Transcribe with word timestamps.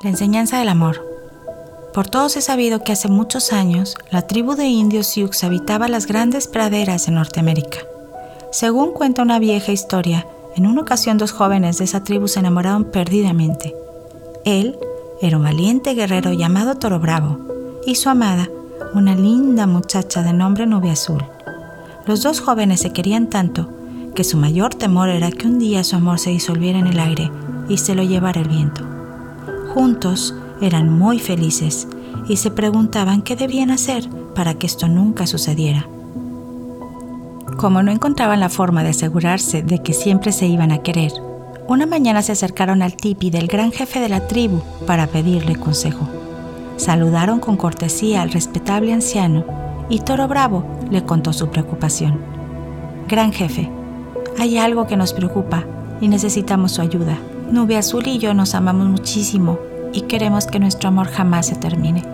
La 0.00 0.10
enseñanza 0.10 0.60
del 0.60 0.68
amor. 0.68 1.04
Por 1.92 2.06
todos 2.06 2.36
he 2.36 2.40
sabido 2.40 2.84
que 2.84 2.92
hace 2.92 3.08
muchos 3.08 3.52
años 3.52 3.96
la 4.12 4.22
tribu 4.22 4.54
de 4.54 4.66
indios 4.66 5.08
Sioux 5.08 5.42
habitaba 5.42 5.88
las 5.88 6.06
grandes 6.06 6.46
praderas 6.46 7.08
en 7.08 7.14
Norteamérica. 7.14 7.78
Según 8.52 8.92
cuenta 8.92 9.22
una 9.22 9.40
vieja 9.40 9.72
historia, 9.72 10.24
en 10.54 10.68
una 10.68 10.82
ocasión 10.82 11.18
dos 11.18 11.32
jóvenes 11.32 11.78
de 11.78 11.84
esa 11.84 12.04
tribu 12.04 12.28
se 12.28 12.38
enamoraron 12.38 12.84
perdidamente. 12.84 13.74
Él 14.44 14.78
era 15.20 15.36
un 15.36 15.42
valiente 15.42 15.94
guerrero 15.94 16.32
llamado 16.32 16.76
Toro 16.76 17.00
Bravo 17.00 17.38
y 17.84 17.96
su 17.96 18.08
amada, 18.08 18.48
una 18.94 19.16
linda 19.16 19.66
muchacha 19.66 20.22
de 20.22 20.32
nombre 20.32 20.64
Nube 20.66 20.92
Azul. 20.92 21.24
Los 22.06 22.22
dos 22.22 22.40
jóvenes 22.40 22.82
se 22.82 22.92
querían 22.92 23.26
tanto 23.26 23.68
que 24.14 24.22
su 24.22 24.36
mayor 24.36 24.76
temor 24.76 25.08
era 25.08 25.32
que 25.32 25.48
un 25.48 25.58
día 25.58 25.82
su 25.82 25.96
amor 25.96 26.20
se 26.20 26.30
disolviera 26.30 26.78
en 26.78 26.86
el 26.86 27.00
aire 27.00 27.32
y 27.68 27.78
se 27.78 27.96
lo 27.96 28.04
llevara 28.04 28.40
el 28.40 28.48
viento. 28.48 28.97
Juntos 29.78 30.34
eran 30.60 30.90
muy 30.90 31.20
felices 31.20 31.86
y 32.28 32.38
se 32.38 32.50
preguntaban 32.50 33.22
qué 33.22 33.36
debían 33.36 33.70
hacer 33.70 34.10
para 34.34 34.54
que 34.54 34.66
esto 34.66 34.88
nunca 34.88 35.24
sucediera. 35.28 35.86
Como 37.58 37.84
no 37.84 37.92
encontraban 37.92 38.40
la 38.40 38.48
forma 38.48 38.82
de 38.82 38.90
asegurarse 38.90 39.62
de 39.62 39.80
que 39.80 39.92
siempre 39.92 40.32
se 40.32 40.48
iban 40.48 40.72
a 40.72 40.78
querer, 40.78 41.12
una 41.68 41.86
mañana 41.86 42.22
se 42.22 42.32
acercaron 42.32 42.82
al 42.82 42.96
tipi 42.96 43.30
del 43.30 43.46
gran 43.46 43.70
jefe 43.70 44.00
de 44.00 44.08
la 44.08 44.26
tribu 44.26 44.62
para 44.84 45.06
pedirle 45.06 45.54
consejo. 45.54 46.08
Saludaron 46.76 47.38
con 47.38 47.56
cortesía 47.56 48.22
al 48.22 48.32
respetable 48.32 48.92
anciano 48.92 49.44
y 49.88 50.00
Toro 50.00 50.26
Bravo 50.26 50.64
le 50.90 51.04
contó 51.04 51.32
su 51.32 51.50
preocupación. 51.50 52.18
Gran 53.06 53.32
jefe, 53.32 53.70
hay 54.40 54.58
algo 54.58 54.88
que 54.88 54.96
nos 54.96 55.12
preocupa 55.12 55.62
y 56.00 56.08
necesitamos 56.08 56.72
su 56.72 56.82
ayuda. 56.82 57.16
Nube 57.52 57.76
Azul 57.76 58.08
y 58.08 58.18
yo 58.18 58.34
nos 58.34 58.56
amamos 58.56 58.88
muchísimo 58.88 59.67
y 59.92 60.02
queremos 60.02 60.46
que 60.46 60.60
nuestro 60.60 60.88
amor 60.88 61.08
jamás 61.08 61.46
se 61.46 61.56
termine. 61.56 62.04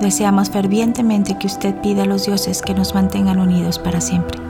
Deseamos 0.00 0.50
fervientemente 0.50 1.38
que 1.38 1.46
usted 1.46 1.74
pida 1.80 2.02
a 2.02 2.06
los 2.06 2.26
dioses 2.26 2.62
que 2.62 2.74
nos 2.74 2.94
mantengan 2.94 3.38
unidos 3.38 3.78
para 3.78 4.00
siempre. 4.00 4.40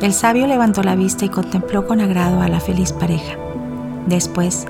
El 0.00 0.12
sabio 0.12 0.46
levantó 0.46 0.82
la 0.82 0.96
vista 0.96 1.24
y 1.24 1.28
contempló 1.28 1.86
con 1.86 2.00
agrado 2.00 2.40
a 2.40 2.48
la 2.48 2.60
feliz 2.60 2.92
pareja. 2.92 3.36
Después, 4.06 4.66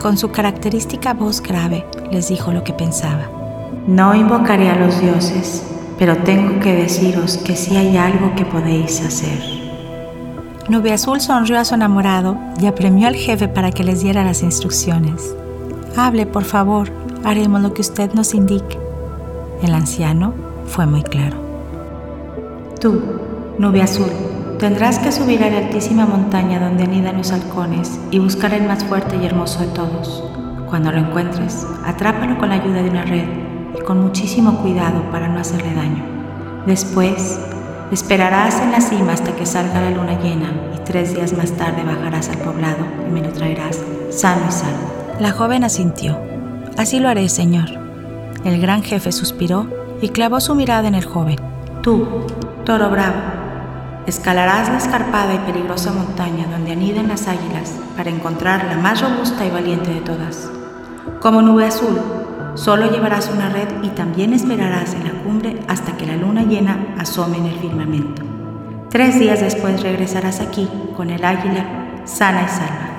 con 0.00 0.18
su 0.18 0.30
característica 0.32 1.14
voz 1.14 1.40
grave, 1.40 1.84
les 2.10 2.28
dijo 2.28 2.52
lo 2.52 2.64
que 2.64 2.72
pensaba. 2.72 3.28
No 3.86 4.14
invocaré 4.14 4.70
a 4.70 4.76
los 4.76 5.00
dioses, 5.00 5.64
pero 5.98 6.16
tengo 6.18 6.60
que 6.60 6.74
deciros 6.74 7.36
que 7.38 7.56
sí 7.56 7.76
hay 7.76 7.96
algo 7.96 8.34
que 8.34 8.44
podéis 8.44 9.00
hacer. 9.00 9.38
Nube 10.68 10.92
Azul 10.92 11.20
sonrió 11.20 11.58
a 11.58 11.64
su 11.64 11.74
enamorado 11.74 12.36
y 12.60 12.66
apremió 12.66 13.08
al 13.08 13.14
jefe 13.14 13.48
para 13.48 13.72
que 13.72 13.84
les 13.84 14.02
diera 14.02 14.24
las 14.24 14.42
instrucciones. 14.42 15.34
Hable, 15.96 16.26
por 16.26 16.44
favor, 16.44 16.88
haremos 17.24 17.60
lo 17.60 17.74
que 17.74 17.82
usted 17.82 18.12
nos 18.14 18.34
indique. 18.34 18.78
El 19.62 19.74
anciano 19.74 20.34
fue 20.66 20.86
muy 20.86 21.02
claro. 21.02 21.36
Tú, 22.80 23.00
Nube 23.58 23.82
Azul, 23.82 24.10
tendrás 24.58 24.98
que 24.98 25.12
subir 25.12 25.42
a 25.44 25.50
la 25.50 25.58
altísima 25.58 26.06
montaña 26.06 26.58
donde 26.58 26.84
anidan 26.84 27.18
los 27.18 27.32
halcones 27.32 28.00
y 28.10 28.18
buscar 28.18 28.54
el 28.54 28.66
más 28.66 28.84
fuerte 28.84 29.16
y 29.16 29.26
hermoso 29.26 29.60
de 29.60 29.68
todos. 29.68 30.24
Cuando 30.68 30.90
lo 30.90 30.98
encuentres, 30.98 31.66
atrápalo 31.84 32.38
con 32.38 32.48
la 32.48 32.56
ayuda 32.56 32.82
de 32.82 32.90
una 32.90 33.04
red 33.04 33.26
y 33.78 33.82
con 33.82 34.00
muchísimo 34.00 34.60
cuidado 34.62 35.02
para 35.10 35.28
no 35.28 35.38
hacerle 35.38 35.74
daño. 35.74 36.04
Después, 36.66 37.38
Esperarás 37.92 38.58
en 38.62 38.72
la 38.72 38.80
cima 38.80 39.12
hasta 39.12 39.36
que 39.36 39.44
salga 39.44 39.82
la 39.82 39.90
luna 39.90 40.18
llena 40.18 40.50
y 40.74 40.78
tres 40.82 41.14
días 41.14 41.34
más 41.34 41.52
tarde 41.52 41.84
bajarás 41.84 42.30
al 42.30 42.38
poblado 42.38 42.86
y 43.06 43.12
me 43.12 43.20
lo 43.20 43.30
traerás 43.34 43.80
sano 44.08 44.46
y 44.48 44.50
salvo. 44.50 45.01
La 45.20 45.32
joven 45.32 45.64
asintió. 45.64 46.18
Así 46.76 47.00
lo 47.00 47.08
haré, 47.08 47.28
señor. 47.28 47.68
El 48.44 48.60
gran 48.60 48.82
jefe 48.82 49.12
suspiró 49.12 49.66
y 50.00 50.08
clavó 50.08 50.40
su 50.40 50.54
mirada 50.54 50.88
en 50.88 50.94
el 50.94 51.04
joven. 51.04 51.36
Tú, 51.82 52.26
toro 52.64 52.90
bravo, 52.90 53.16
escalarás 54.06 54.68
la 54.68 54.78
escarpada 54.78 55.34
y 55.34 55.38
peligrosa 55.50 55.92
montaña 55.92 56.46
donde 56.50 56.72
anidan 56.72 57.08
las 57.08 57.28
águilas 57.28 57.72
para 57.96 58.10
encontrar 58.10 58.64
la 58.64 58.76
más 58.76 59.00
robusta 59.00 59.44
y 59.46 59.50
valiente 59.50 59.92
de 59.92 60.00
todas. 60.00 60.50
Como 61.20 61.42
nube 61.42 61.66
azul, 61.66 62.00
Solo 62.54 62.90
llevarás 62.90 63.30
una 63.32 63.48
red 63.48 63.82
y 63.82 63.88
también 63.88 64.34
esperarás 64.34 64.92
en 64.92 65.04
la 65.04 65.22
cumbre 65.22 65.58
hasta 65.68 65.96
que 65.96 66.06
la 66.06 66.16
luna 66.16 66.42
llena 66.42 66.94
asome 66.98 67.38
en 67.38 67.46
el 67.46 67.58
firmamento. 67.58 68.22
Tres 68.90 69.18
días 69.18 69.40
después 69.40 69.82
regresarás 69.82 70.40
aquí 70.40 70.68
con 70.94 71.08
el 71.08 71.24
águila 71.24 71.64
sana 72.04 72.42
y 72.42 72.48
salva. 72.48 72.91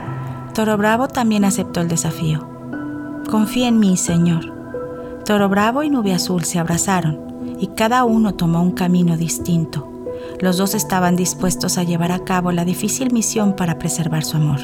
Toro 0.53 0.77
Bravo 0.77 1.07
también 1.07 1.45
aceptó 1.45 1.81
el 1.81 1.87
desafío. 1.87 2.47
Confía 3.27 3.67
en 3.67 3.79
mí, 3.79 3.97
Señor. 3.97 4.53
Toro 5.25 5.49
Bravo 5.49 5.81
y 5.81 5.89
Nube 5.89 6.13
Azul 6.13 6.43
se 6.43 6.59
abrazaron 6.59 7.57
y 7.59 7.67
cada 7.67 8.03
uno 8.03 8.35
tomó 8.35 8.61
un 8.61 8.73
camino 8.73 9.17
distinto. 9.17 9.89
Los 10.39 10.57
dos 10.57 10.75
estaban 10.75 11.15
dispuestos 11.15 11.79
a 11.79 11.83
llevar 11.83 12.11
a 12.11 12.19
cabo 12.19 12.51
la 12.51 12.65
difícil 12.65 13.11
misión 13.11 13.55
para 13.55 13.79
preservar 13.79 14.23
su 14.23 14.37
amor. 14.37 14.59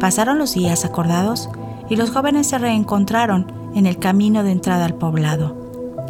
Pasaron 0.00 0.38
los 0.38 0.54
días 0.54 0.86
acordados 0.86 1.50
y 1.90 1.96
los 1.96 2.10
jóvenes 2.10 2.46
se 2.46 2.56
reencontraron 2.56 3.52
en 3.74 3.84
el 3.84 3.98
camino 3.98 4.42
de 4.42 4.52
entrada 4.52 4.86
al 4.86 4.94
poblado. 4.94 5.54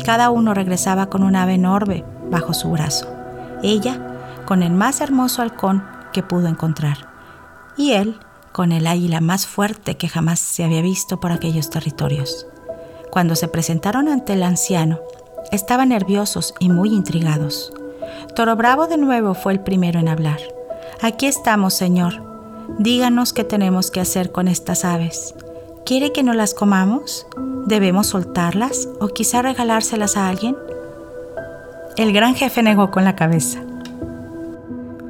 Cada 0.05 0.31
uno 0.31 0.55
regresaba 0.55 1.07
con 1.07 1.25
un 1.25 1.35
ave 1.35 1.55
enorme 1.55 2.05
bajo 2.31 2.55
su 2.55 2.71
brazo. 2.71 3.09
Ella 3.65 3.99
con 4.47 4.63
el 4.63 4.73
más 4.73 5.01
hermoso 5.01 5.43
halcón 5.43 5.83
que 6.13 6.23
pudo 6.23 6.47
encontrar. 6.47 6.99
Y 7.77 7.93
él 7.93 8.21
con 8.53 8.73
el 8.73 8.87
águila 8.87 9.21
más 9.21 9.47
fuerte 9.47 9.97
que 9.97 10.09
jamás 10.09 10.39
se 10.39 10.65
había 10.65 10.83
visto 10.83 11.19
por 11.21 11.33
aquellos 11.33 11.71
territorios. 11.71 12.47
Cuando 13.11 13.35
se 13.35 13.49
presentaron 13.49 14.09
ante 14.09 14.35
el 14.35 14.43
anciano, 14.43 15.01
estaban 15.51 15.91
nerviosos 15.91 16.55
y 16.61 16.69
muy 16.69 16.91
intrigados. 16.91 17.73
Toro 18.35 18.57
Bravo 18.57 18.87
de 18.87 18.99
nuevo 18.99 19.35
fue 19.35 19.53
el 19.53 19.61
primero 19.61 19.99
en 20.01 20.09
hablar. 20.09 20.39
Aquí 21.01 21.27
estamos, 21.27 21.75
señor. 21.75 22.23
Díganos 22.79 23.33
qué 23.33 23.45
tenemos 23.45 23.91
que 23.91 24.01
hacer 24.01 24.33
con 24.33 24.49
estas 24.49 24.85
aves. 24.85 25.35
¿Quiere 25.85 26.13
que 26.13 26.23
no 26.23 26.33
las 26.33 26.55
comamos? 26.55 27.27
¿Debemos 27.67 28.09
soltarlas 28.09 28.89
o 29.01 29.09
quizá 29.09 29.43
regalárselas 29.43 30.17
a 30.17 30.29
alguien? 30.29 30.57
El 31.97 32.13
gran 32.13 32.35
jefe 32.35 32.63
negó 32.63 32.91
con 32.91 33.05
la 33.05 33.17
cabeza. 33.17 33.61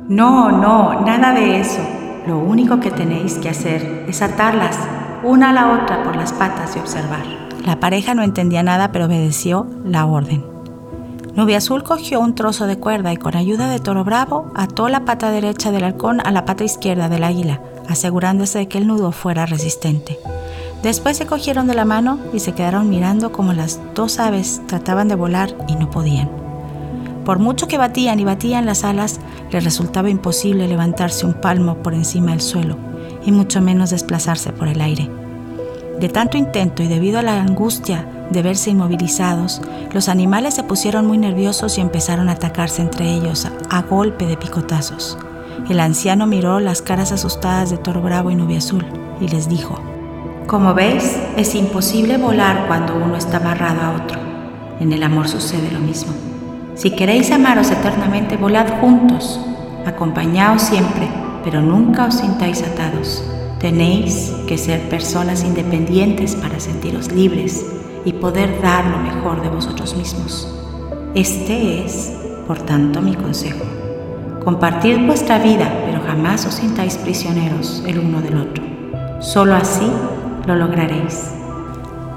No, 0.08 0.50
no, 0.50 1.00
nada 1.02 1.32
de 1.32 1.60
eso. 1.60 1.80
Lo 2.26 2.38
único 2.38 2.78
que 2.78 2.90
tenéis 2.90 3.34
que 3.34 3.48
hacer 3.48 4.04
es 4.08 4.22
atarlas 4.22 4.78
una 5.24 5.50
a 5.50 5.52
la 5.52 5.72
otra 5.72 6.02
por 6.04 6.16
las 6.16 6.32
patas 6.32 6.76
y 6.76 6.78
observar. 6.78 7.24
La 7.64 7.80
pareja 7.80 8.14
no 8.14 8.22
entendía 8.22 8.62
nada 8.62 8.92
pero 8.92 9.06
obedeció 9.06 9.66
la 9.84 10.06
orden. 10.06 10.44
Nube 11.34 11.56
Azul 11.56 11.82
cogió 11.82 12.20
un 12.20 12.34
trozo 12.34 12.66
de 12.66 12.78
cuerda 12.78 13.12
y 13.12 13.16
con 13.16 13.36
ayuda 13.36 13.68
de 13.68 13.78
Toro 13.78 14.04
Bravo 14.04 14.50
ató 14.54 14.88
la 14.88 15.04
pata 15.04 15.30
derecha 15.30 15.70
del 15.70 15.84
halcón 15.84 16.20
a 16.24 16.30
la 16.30 16.44
pata 16.44 16.64
izquierda 16.64 17.08
del 17.08 17.24
águila, 17.24 17.60
asegurándose 17.88 18.58
de 18.58 18.68
que 18.68 18.78
el 18.78 18.86
nudo 18.86 19.12
fuera 19.12 19.46
resistente. 19.46 20.18
Después 20.82 21.16
se 21.16 21.26
cogieron 21.26 21.66
de 21.68 21.74
la 21.74 21.84
mano 21.84 22.18
y 22.32 22.40
se 22.40 22.52
quedaron 22.52 22.90
mirando 22.90 23.32
como 23.32 23.52
las 23.52 23.80
dos 23.94 24.18
aves 24.18 24.60
trataban 24.66 25.08
de 25.08 25.14
volar 25.14 25.54
y 25.68 25.76
no 25.76 25.88
podían. 25.90 26.41
Por 27.24 27.38
mucho 27.38 27.68
que 27.68 27.78
batían 27.78 28.18
y 28.18 28.24
batían 28.24 28.66
las 28.66 28.84
alas, 28.84 29.20
les 29.50 29.62
resultaba 29.62 30.10
imposible 30.10 30.66
levantarse 30.66 31.26
un 31.26 31.34
palmo 31.34 31.76
por 31.76 31.94
encima 31.94 32.32
del 32.32 32.40
suelo 32.40 32.76
y 33.24 33.32
mucho 33.32 33.60
menos 33.60 33.90
desplazarse 33.90 34.52
por 34.52 34.68
el 34.68 34.80
aire. 34.80 35.08
De 36.00 36.08
tanto 36.08 36.36
intento 36.36 36.82
y 36.82 36.88
debido 36.88 37.20
a 37.20 37.22
la 37.22 37.40
angustia 37.40 38.04
de 38.30 38.42
verse 38.42 38.70
inmovilizados, 38.70 39.62
los 39.92 40.08
animales 40.08 40.54
se 40.54 40.64
pusieron 40.64 41.06
muy 41.06 41.18
nerviosos 41.18 41.78
y 41.78 41.80
empezaron 41.80 42.28
a 42.28 42.32
atacarse 42.32 42.82
entre 42.82 43.12
ellos 43.12 43.46
a, 43.70 43.82
golpe 43.82 44.26
de 44.26 44.36
picotazos. 44.36 45.16
El 45.68 45.78
anciano 45.78 46.26
miró 46.26 46.58
las 46.58 46.82
caras 46.82 47.12
asustadas 47.12 47.70
de 47.70 47.78
Toro 47.78 48.02
Bravo 48.02 48.30
y 48.30 48.34
Nubia 48.34 48.58
Azul 48.58 48.84
y 49.20 49.28
les 49.28 49.48
dijo, 49.48 49.78
como 50.46 50.74
veis, 50.74 51.16
es 51.36 51.54
imposible 51.54 52.18
volar 52.18 52.66
cuando 52.66 52.96
uno 52.96 53.16
está 53.16 53.36
amarrado 53.36 53.80
a 53.80 53.92
otro. 53.92 54.18
En 54.80 54.92
el 54.92 55.02
amor 55.04 55.28
sucede 55.28 55.70
lo 55.70 55.78
mismo. 55.78 56.12
Si 56.74 56.90
queréis 56.90 57.30
amaros 57.30 57.70
eternamente, 57.70 58.36
volad 58.36 58.66
juntos, 58.80 59.38
acompañaos 59.86 60.62
siempre, 60.62 61.08
pero 61.44 61.60
nunca 61.60 62.06
os 62.06 62.14
sintáis 62.14 62.62
atados. 62.62 63.22
Tenéis 63.58 64.32
que 64.48 64.58
ser 64.58 64.88
personas 64.88 65.44
independientes 65.44 66.34
para 66.34 66.58
sentiros 66.58 67.12
libres 67.12 67.64
y 68.04 68.14
poder 68.14 68.60
dar 68.62 68.86
lo 68.86 68.98
mejor 68.98 69.42
de 69.42 69.48
vosotros 69.50 69.94
mismos. 69.96 70.48
Este 71.14 71.84
es, 71.84 72.12
por 72.46 72.58
tanto, 72.58 73.02
mi 73.02 73.14
consejo. 73.14 73.64
Compartid 74.42 75.06
vuestra 75.06 75.38
vida, 75.38 75.70
pero 75.86 76.00
jamás 76.04 76.46
os 76.46 76.54
sintáis 76.54 76.96
prisioneros 76.96 77.84
el 77.86 77.98
uno 77.98 78.20
del 78.20 78.38
otro. 78.38 78.64
Solo 79.20 79.54
así 79.54 79.86
lo 80.46 80.56
lograréis. 80.56 81.30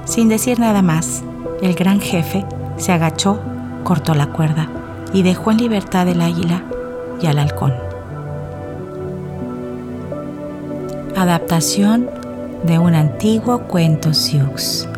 Sin 0.04 0.28
decir 0.28 0.58
nada 0.58 0.82
más, 0.82 1.22
el 1.62 1.74
gran 1.74 2.00
jefe 2.00 2.44
se 2.76 2.92
agachó, 2.92 3.38
cortó 3.86 4.16
la 4.16 4.26
cuerda 4.26 4.68
y 5.12 5.22
dejó 5.22 5.52
en 5.52 5.58
libertad 5.58 6.08
el 6.08 6.20
águila 6.20 6.64
y 7.20 7.26
al 7.26 7.38
halcón. 7.38 7.72
Adaptación 11.16 12.10
de 12.64 12.80
un 12.80 12.96
antiguo 12.96 13.60
cuento 13.60 14.12
Sioux. 14.12 14.88